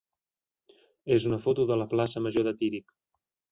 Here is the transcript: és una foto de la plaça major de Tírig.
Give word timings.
és 1.17 1.27
una 1.33 1.39
foto 1.45 1.67
de 1.73 1.79
la 1.83 1.89
plaça 1.93 2.25
major 2.29 2.51
de 2.51 2.57
Tírig. 2.65 2.99